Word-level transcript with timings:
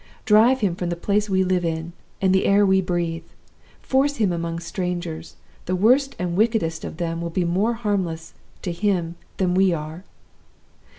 Drive 0.25 0.61
him 0.61 0.73
from 0.73 0.89
the 0.89 0.95
place 0.95 1.29
we 1.29 1.43
live 1.43 1.63
in, 1.63 1.93
and 2.23 2.33
the 2.33 2.47
air 2.47 2.65
we 2.65 2.81
breathe. 2.81 3.23
Force 3.83 4.15
him 4.15 4.31
among 4.31 4.57
strangers 4.57 5.35
the 5.67 5.75
worst 5.75 6.15
and 6.17 6.35
wickedest 6.35 6.83
of 6.83 6.97
them 6.97 7.21
will 7.21 7.29
be 7.29 7.45
more 7.45 7.73
harmless 7.73 8.33
to 8.63 8.71
him 8.71 9.13
than 9.37 9.53
we 9.53 9.71
are! 9.73 10.03